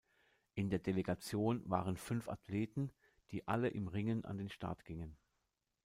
[0.55, 2.91] In der Delegation waren fünf Athleten,
[3.29, 5.15] die alle im Ringen an den Start gingen.